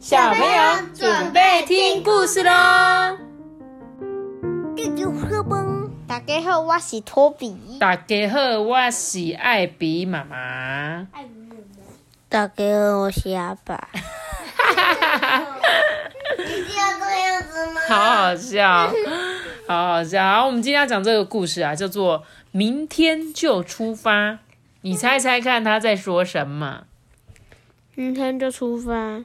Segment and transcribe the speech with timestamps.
[0.00, 0.48] 小朋友
[0.94, 2.50] 准备听故事喽！
[6.06, 7.54] 大家好，我是托比。
[7.78, 11.06] 大家好，我是艾比妈妈。
[12.30, 13.90] 大家好，我是阿爸。
[16.38, 17.80] 一定要这样子吗？
[17.90, 18.90] 好好笑，
[19.68, 20.26] 好好笑。
[20.26, 22.20] 好，我们今天要讲这个故事啊，叫做
[22.52, 24.30] 《明天就出发》。
[24.80, 26.84] 你猜猜看他在说什么？
[27.94, 29.22] 明天就出发。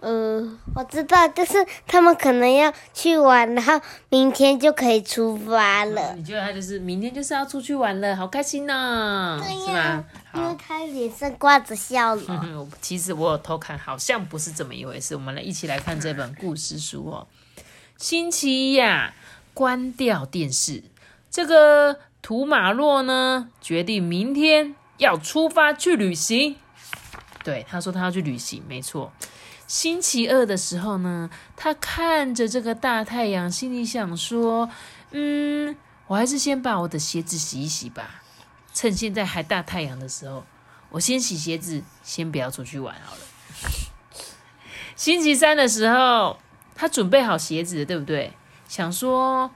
[0.00, 0.40] 呃，
[0.74, 6.14] 我知道，就是他们可能要去玩，然后明天就可以出发了。
[6.14, 10.04] 你觉得他就是明天就是要出去玩了，好开心呢、对是吗？
[10.34, 10.56] 因为。
[10.58, 12.24] 他脸上挂着笑容。
[12.28, 15.14] 嗯， 其实我有偷看，好像不是这么一回事。
[15.14, 17.26] 我们来一起来看这本故事书哦。
[17.96, 19.14] 星期一呀、
[19.54, 20.82] 关掉电视。
[21.30, 26.56] 这个图马洛呢，决定明天要出发去旅行。
[27.44, 29.12] 对，他说他要去旅行，没错。
[29.70, 34.68] 星期二的时候呢，他看着这个大太阳，心里想说
[35.12, 35.76] ：“嗯，
[36.08, 38.20] 我还是先把我的鞋子洗一洗吧，
[38.74, 40.44] 趁现在还大太阳的时候，
[40.90, 43.20] 我先洗鞋子，先不要出去玩好了。”
[44.96, 46.40] 星期三的时候，
[46.74, 48.32] 他准备好鞋子了，对不对？
[48.66, 49.52] 想说：“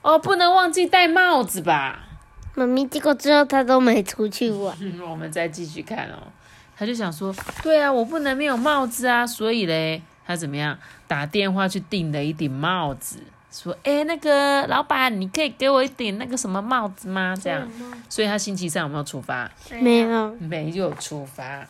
[0.00, 2.08] 哦，不能忘记戴帽子吧。”
[2.56, 4.74] 妈咪，结果最后他都没出去玩。
[4.80, 6.32] 嗯， 我们再继续看哦。
[6.78, 10.78] 他就想说，对啊，我不能没有帽子啊，所以嘞，他怎么样？
[11.08, 13.18] 打电话去订了一顶帽子，
[13.50, 17.34] 说，哎，那个老板，你可以给我一顶那个什么帽子吗？
[17.34, 17.68] 这样，
[18.08, 19.50] 所以他星期三有没有出发？
[19.80, 21.66] 没有，没有出发。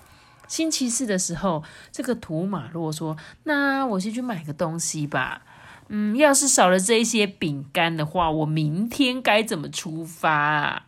[0.46, 5.42] 星期四的时候，这个图马洛说：“那我先去买个东西吧。
[5.88, 10.82] 嗯，要是少了这一些饼干的话，我明天该怎么出发啊？”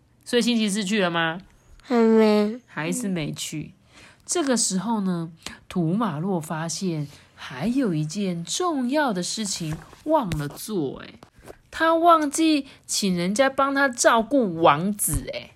[0.24, 1.40] 所以星期四去了吗？
[1.90, 2.60] 还没。
[2.66, 3.74] 还是没去。
[4.24, 5.32] 这个时候呢，
[5.68, 11.14] 图马洛发现还有一件重要的事情忘了做，哎，
[11.68, 15.50] 他忘记请人家帮他照顾王子，哎，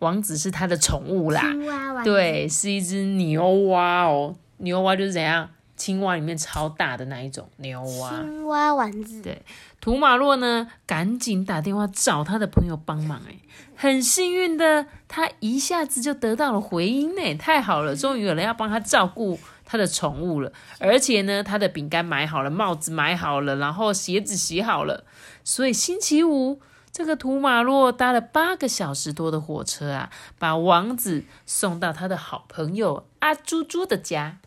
[0.00, 2.04] 王子是他的宠物啦，青蛙玩。
[2.04, 8.10] 对，是一只牛蛙哦，牛蛙就是怎样，青蛙里面超大的那一种牛蛙。
[8.10, 9.22] 青蛙王子。
[9.22, 9.40] 对，
[9.80, 13.36] 图马洛呢，赶紧打电话找他的朋友帮忙，哎，
[13.74, 25.04] 很幸运的，他一下子就得到了回音，呢，太好了，终于有人要帮他照顾他的宠物了，而且呢，他的饼干买好了，帽子买好了，然后鞋子洗好了，
[25.42, 26.60] 所以星期五。
[26.92, 30.10] 这个图马洛搭了八个小时多的火车啊，
[30.40, 34.38] 把王子送到他的好朋友阿猪猪的家。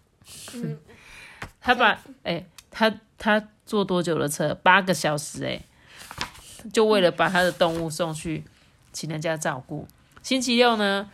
[1.61, 4.53] 他把哎、他他坐多久的车？
[4.53, 5.61] 八个小时哎、
[6.73, 8.44] 就为了把他的动物送去
[8.91, 9.88] 请人家照顾。
[10.22, 11.09] 星期六呢，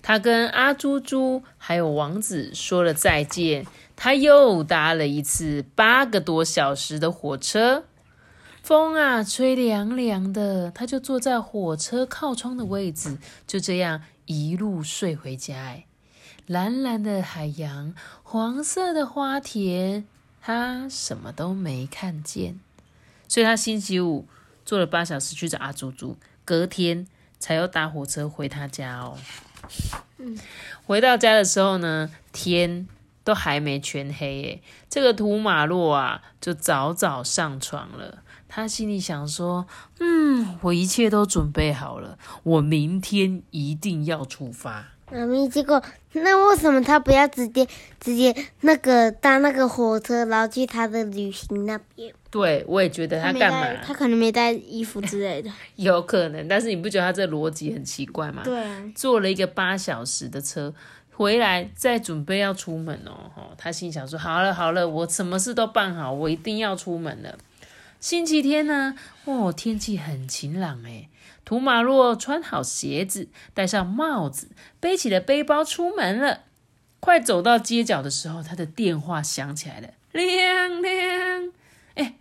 [0.00, 7.84] 他跟阿猪猪还有王子说了再见，他又搭了一次八个多小时的火车。
[8.62, 15.54] 风啊，吹凉凉的，他就坐在火车靠窗的位置，就这样一路睡回家。
[15.54, 15.84] 哎，
[16.46, 20.06] 蓝蓝的海洋，黄色的花田，
[20.42, 22.58] 他什么都没看见。
[23.28, 24.26] 所以他星期五
[24.64, 27.06] 坐了八小时去找阿猪猪，隔天
[27.38, 29.16] 才又搭火车回他家哦。
[30.84, 32.86] 回到家的时候呢，天
[33.24, 34.62] 都还没全黑耶。
[34.90, 38.22] 这个图马洛啊，就早早上床了。
[38.48, 39.66] 他心里想说
[39.98, 44.88] ：“嗯，我一切都准备好了，我明天一定要出发。
[45.12, 47.66] 妈咪，结果那为什么他不要直接
[48.00, 53.60] 直接那个搭那个火车，然后去他的旅行那边？”对，我也觉得他干嘛？
[53.60, 55.50] 带，他可能没带衣服之类的。
[55.76, 58.40] 有可能，但是你不觉得他这逻辑很奇怪吗？
[58.42, 60.72] 对啊，坐了一个八小时的车
[61.14, 63.30] 回来，再准备要出门哦。
[63.36, 67.36] 吼他心想说：“好了好了，我什么事都办好，我一定要出门了。”
[68.02, 68.96] 星期天呢，
[69.26, 71.08] 哦，天气很晴朗诶。
[71.44, 74.48] 图马洛穿好鞋子，戴上帽子，
[74.80, 76.40] 背起了背包出门了。
[76.98, 81.52] 快走到街角的时候，他的电话响起来了，亮亮，
[81.94, 82.14] 哎，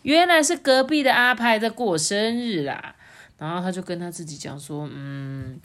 [0.00, 2.96] 原来是隔壁的阿派在过生日啦。
[3.36, 5.60] 然后他就跟他自己讲说：“嗯，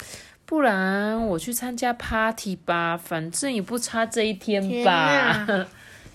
[0.46, 5.48] 不然我去参加 party 吧，反正也不差这一天吧。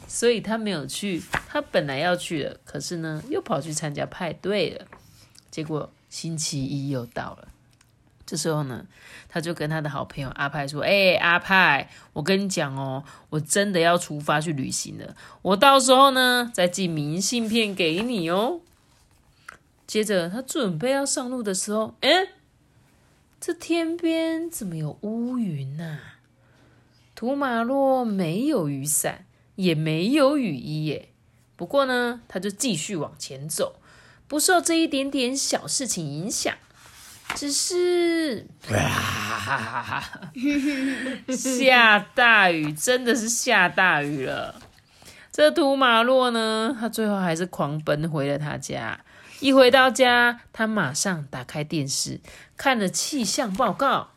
[0.07, 4.87] 所以他没有去，他本来要去的，可是呢，又跑去参加派对了。
[5.51, 7.49] 结果星期一又到了，
[8.25, 8.87] 这时候呢，
[9.29, 18.61] 他就跟他的好朋友阿派说：“哎、阿派，我跟你讲哦，我真的要出发去旅行了，我到时候呢再寄明信片给你哦。”
[19.87, 22.29] 接着他准备要上路的时候，哎，
[23.41, 25.99] 这天边怎么有乌云呐、
[27.15, 29.26] 图马洛没有雨伞，
[29.57, 31.11] 也没有雨衣耶。
[31.57, 33.81] 不过呢，他就继续往前走，
[34.29, 36.55] 不受这一点点小事情影响。
[37.35, 38.47] 只是，
[41.37, 44.61] 下大雨，真的是下大雨了。
[45.33, 49.01] 这图马洛呢，他最后还是狂奔回了他家。
[49.41, 52.21] 一回到家，他马上打开电视，
[52.57, 54.11] 看了气象报告。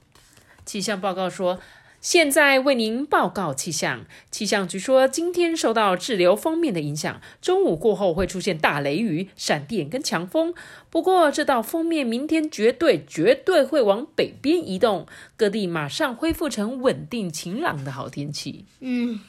[0.66, 1.60] 气象报告说。
[2.02, 4.06] 现在为您报告气象。
[4.32, 10.54] 气象局说，今天受到滞留锋面的影响，中午过后会出现大雷雨、闪电跟强风。
[10.90, 15.06] 不过，这道锋面明天绝对绝对会往北边移动，
[15.36, 18.66] 各地马上恢复成稳定晴朗的好天气。
[18.80, 19.20] 嗯，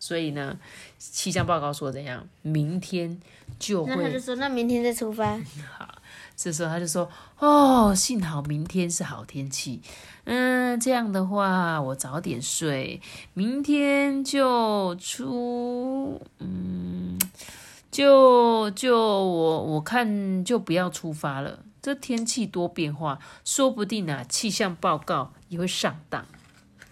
[0.00, 0.58] 所以呢，
[0.98, 2.26] 气象报告说怎样？
[2.42, 3.20] 明天
[3.60, 5.38] 就会那他就说，那明天再出发。
[5.78, 5.94] 好。
[6.42, 7.06] 这时候他就说
[7.38, 9.82] ：“哦，幸好明天是好天气。
[10.24, 12.98] 嗯，这样的话我早点睡，
[13.34, 17.18] 明天就出，嗯，
[17.90, 21.58] 就就我我看就不要出发了。
[21.82, 26.24] 这天气多变化，说不定啊，气象报告也会上当，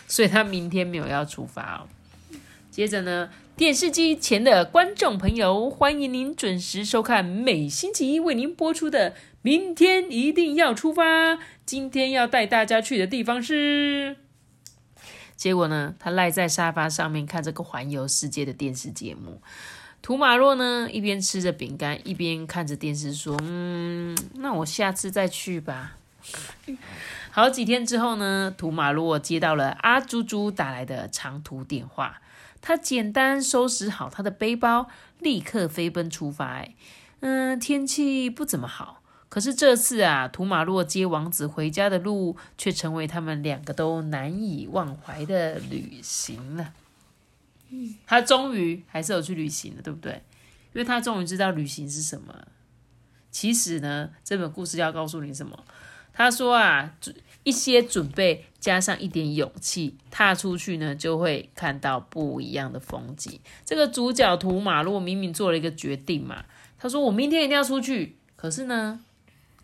[0.07, 1.89] 所以他明天没有要出发哦。
[2.79, 3.29] 接着呢。”
[3.59, 9.11] 电视机前的观众朋友，欢迎您准时收看每星期一为您播出的
[9.43, 11.33] 《明天一定要出发》。
[11.67, 14.15] 今天要带大家去的地方是……
[15.35, 19.43] 结果呢，他赖在沙发上面看这个环游世界的电视节目。
[20.01, 25.97] 图马洛呢，一边吃着饼干，一边看着电视，说：“嗯，那我下次再去吧。”
[27.33, 32.21] 好几天之后呢，图马洛接到了阿猪猪打来的长途电话。
[32.61, 34.89] 他简单收拾好他的背包，
[35.21, 36.65] 立刻飞奔出发。
[37.21, 46.73] 嗯，天气不怎么好，可是这次啊，图马洛接王子回家的路却成为他们两个都难以忘怀的旅行了。
[47.71, 50.23] 嗯，他终于还是有去旅行了，对不对？
[50.73, 52.47] 因为他终于知道旅行是什么。
[53.31, 55.65] 其实呢，这本故事要告诉你什么？
[56.13, 56.95] 他说啊，
[57.49, 63.41] 一些准备加上一点勇气，踏出去呢，就会看到不一样的风景。
[63.65, 66.45] 这个主角图马洛明明做了一个决定嘛，
[66.79, 69.01] 他说我明天一定要出去，可是呢，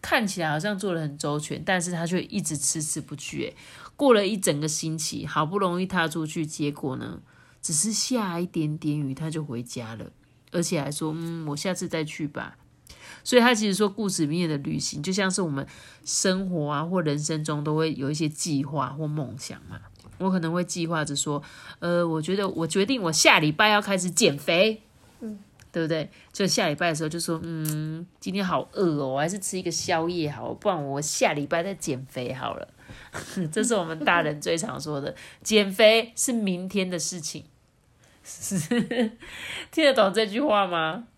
[0.00, 3.42] 看起来好像做的很周全，但是他却一直迟迟不去。
[3.42, 3.56] 诶，
[3.96, 7.20] 过了一整个星期，好不容易踏出去，结果呢，
[7.60, 10.10] 只是下一点点雨，他就回家了，
[10.52, 12.56] 而且还说，嗯，我下次再去吧。
[13.22, 15.66] 所以他其实说，故事里面的旅行就像是我们
[16.04, 19.80] 生活啊，或人生中都会有一些计划或梦想嘛。
[20.18, 21.42] 我可能会计划着说，
[21.80, 24.80] 呃，我觉得我决定我下礼拜要开始减肥，
[25.20, 25.38] 嗯，
[25.72, 26.08] 对不对？
[26.32, 32.68] 就下礼拜的时候就说，嗯，今天好饿哦，我还是吃一个宵夜好，不然我下礼拜再减肥好了。
[33.50, 37.44] 这是我们大人最常说的，减肥是明天的事情。
[39.72, 41.08] 听得懂这句话吗？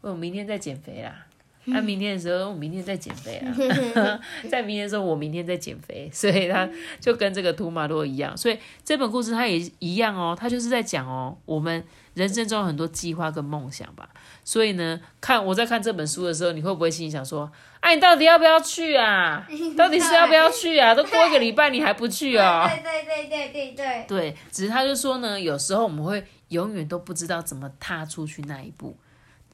[0.00, 1.26] 我明天再减肥啦。
[1.66, 3.54] 那明天的时候，我明天再减肥啊。
[4.50, 6.68] 在明天的时候，我明天再减肥， 所以他
[6.98, 8.34] 就跟这个图马洛一样。
[8.34, 14.08] 所以这本故事他也一样哦，他就是在讲哦，我们人生中有很多计划跟梦想吧。
[14.42, 19.46] 所以呢，看我在看这本书的时候，你会不会心里想说：哎，你到底要不要去啊？
[19.76, 20.94] 到底是要不要去啊？
[20.94, 22.66] 都过一个礼拜，你还不去哦？
[22.66, 24.04] 对对对对对对。
[24.08, 28.96] 对，只是他就说呢，有时候我们会永远都不知道怎么踏出去那一步。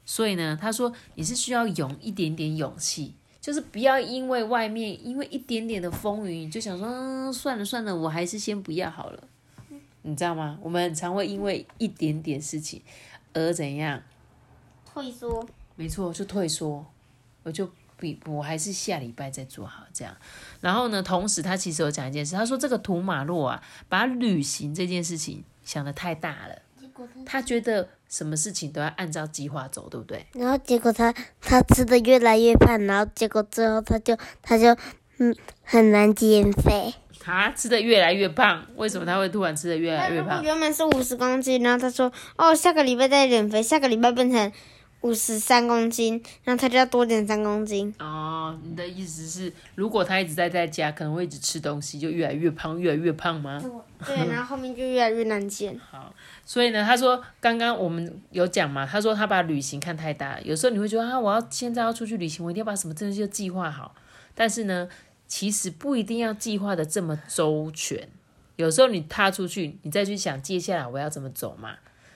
[0.09, 9.23] 所以呢，他说你是需要勇一点点勇气，就是不要因为外面因为一点点的风雨，就想说嗯算了算了，我还是先不要好了，
[10.03, 10.57] 你知道吗？
[10.61, 12.81] 我们很常会因为一点点事情
[13.33, 14.01] 而怎样
[14.85, 15.45] 退缩？
[15.75, 16.85] 没错，就退缩，
[17.43, 20.15] 我就比我还是下礼拜再做好这样。
[20.61, 26.61] 然后呢，同时他其实有讲一件事，他说这个图马洛啊，把旅行这件事情想的太大了，
[27.25, 27.87] 他觉得。
[28.09, 30.25] 什么事情都要按照计划走，对不对？
[30.31, 34.73] 然后结果他他吃的越来越胖，然后结果最后他就他就
[35.17, 36.93] 嗯很难减肥。
[37.19, 40.41] 他吃的越来越胖，为什么他会突然吃的越来越胖？
[40.41, 44.53] 原本是五十公斤，然后他说哦下个礼拜再减肥，下个礼拜变成
[45.01, 47.93] 五十三公斤，然后他就要多减三公斤。
[47.99, 53.61] 哦，你的意思是，如果他一直待在家，可能会一直吃东西，就越来越胖，越来越胖吗？
[54.05, 55.79] 对，然后后面就越来越难减。
[55.91, 56.13] 好。
[56.43, 63.93] 所以呢，他说刚刚我们有讲嘛，他说他把旅行看太大，有时候你会觉得啊，我要现在要出去旅行，我一定要把什么东西都计划好。
[64.33, 64.89] 但是呢，
[65.27, 68.09] 其实不一定要计划的这么周全。
[68.55, 71.75] 有时候你踏出去，你再去想接下来我要怎么走嘛。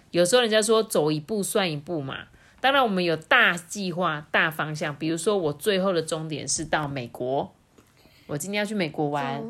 [0.10, 2.26] 有时候人家说走一步算一步嘛。
[2.62, 7.52] 当然我们有大计划、大方向，比如说我最后的终点是到美国，
[8.28, 9.44] 我今天要去美国玩，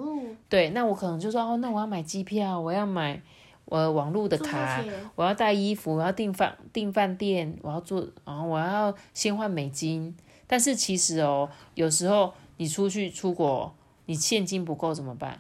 [0.50, 3.22] 对，那我可能就说哦，那我要买机票，我要买。
[3.66, 4.84] 我网络的卡，
[5.16, 10.14] 我要带衣服，我要订饭订饭店，我要做，然后我要先换美金。
[10.46, 13.74] 但是其实哦，有时候你出去出国，
[14.08, 15.40] 你现金不够怎么办？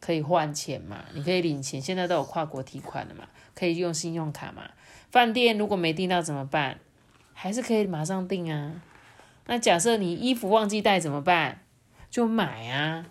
[0.00, 1.04] 可以换钱嘛？
[1.14, 4.62] 你可以领钱，现在都有跨国提款的嘛，可以用信用卡嘛。
[5.10, 6.78] 饭店如果没订到怎么办？
[7.32, 8.80] 还是可以马上订啊。
[9.46, 11.62] 那假设你衣服忘记带怎么办？
[12.10, 13.06] 就买啊，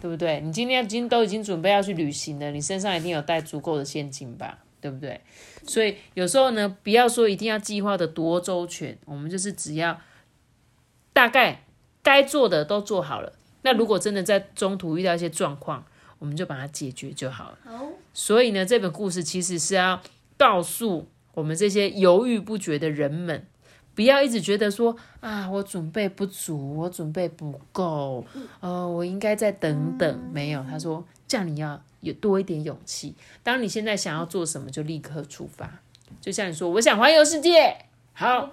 [0.00, 0.40] 对不对？
[0.40, 5.20] 你今天已经都已经准备要去旅行了，你身上一定有带足够的现金吧，对不对？
[5.66, 10.00] 所以有时候呢，不要说一定要计划的多周全，我们就是只要
[11.12, 11.64] 大概
[12.02, 13.32] 该做的都做好了。
[13.62, 15.84] 那如果真的在中途遇到一些状况，
[16.18, 17.58] 我们就把它解决就好了。
[17.66, 20.00] 哦，所以呢，这本故事其实是要
[20.36, 23.46] 告诉我们这些犹豫不决的人们，
[23.94, 28.24] 不要一直觉得说啊，我准备不足，我准备不够，
[28.60, 30.30] 呃，我应该再等等。
[30.32, 33.14] 没有，他说叫你要有多一点勇气。
[33.42, 35.80] 当你现在想要做什么，就立刻出发。
[36.20, 37.76] 就像你说，我想环游世界，
[38.12, 38.50] 好，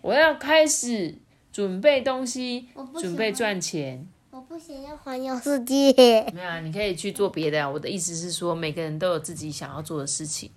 [0.00, 1.16] 我要开始
[1.52, 4.06] 准备东西，准备赚钱。
[4.34, 5.92] 我不想要环游世界。
[6.32, 7.68] 没有啊，你可以去做别的啊。
[7.68, 10.50] 我的意思是说，每个人都有自己想要做的事情。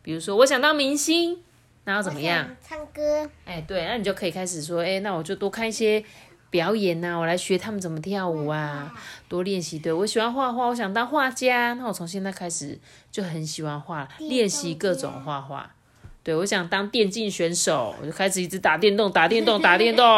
[0.00, 1.38] 比如说，我想当明星，
[1.84, 2.56] 那要怎么样？？
[2.66, 3.28] 唱歌。
[3.44, 6.02] 哎，对，那你就可以开始说，哎，那我就多看一些
[6.48, 8.94] 表演呐、我来学他们怎么跳舞啊，
[9.28, 9.78] 多练习。
[9.78, 12.80] 对我喜欢画画，我想当画家，那我从现在开始
[13.12, 15.74] 就很喜欢画，练习各种画画。
[16.22, 20.02] 对，我想当电竞选手，我就开始一直打电动，打电动，打电动。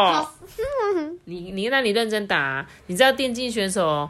[1.29, 4.09] 你你那你认真打啊、你知道电竞选手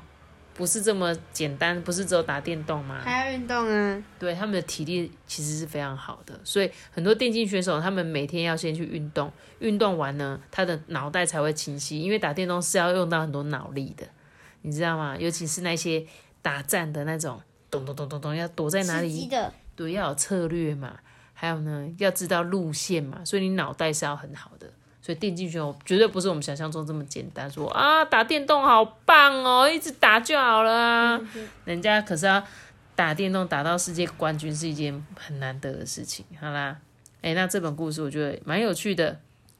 [0.53, 3.01] 不是这么简单，不是只有打电动吗？
[3.03, 4.03] 还要运动啊！
[4.19, 14.07] 对他们的体力其实是非常好的，所以很多电竞选手他们每天要先去运动，运动完呢，他的脑袋才会清晰，因为打电动是要用到很多脑力的，
[14.61, 15.17] 你知道吗？
[15.17, 16.05] 尤其是那些
[16.43, 19.27] 打战的那种，咚咚咚咚咚，要躲在哪里？
[19.75, 20.99] 对，要有策略嘛，
[21.33, 24.71] 还有呢，要知道路线嘛，所以你脑袋是要很好的。
[25.07, 31.21] 所以电竞选手绝对不是我们想象中这么简单，说啊打电动好棒哦，一直打就好了啊。
[31.63, 32.43] 人家可是要
[32.93, 36.25] 打电动打到世界冠军是一件很难得的事情。
[36.41, 36.75] 好啦，
[37.21, 39.17] 哎，那这本故事我觉得蛮有趣的，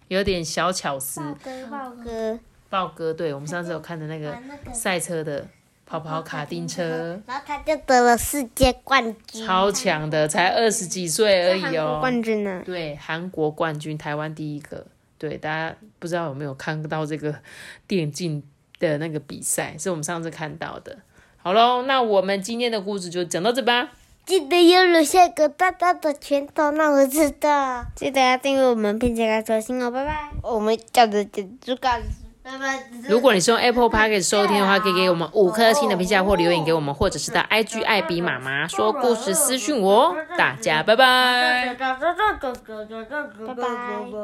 [0.09, 1.21] 有点小巧思。
[1.41, 2.39] 歌豹哥，
[2.69, 5.47] 豹哥，对我们上次有看的那个玩那个赛车的
[5.85, 11.99] 跑跑卡丁车，然后他就得了世界冠军，超强的，才二十几岁而已哦。
[12.01, 12.61] 冠军呢。
[12.65, 14.85] 对，韩国冠军，台湾第一个。
[15.17, 17.33] 对，大家不知道有没有看到这个
[17.87, 18.43] 电竞
[18.79, 20.97] 的那个比赛，是我们上次看到的。
[21.37, 23.89] 好喽，那我们今天的故事就讲到这吧。
[24.25, 27.85] 记得要留下一个大大的拳头，让我知道。
[27.95, 30.29] 记得要订阅我们，并且开小心哦，拜拜。
[30.43, 31.91] 我们叫的简猪告
[32.43, 32.83] 拜拜。
[33.07, 40.15] 如果你是用 Apple p o c k e t 收听的话，可以给我们五颗星的评价或留言给我们，或者是到 IG 艾比妈妈说故事私讯我哦。
[40.37, 41.73] 大家拜拜。
[41.77, 41.87] 拜
[43.55, 43.65] 拜。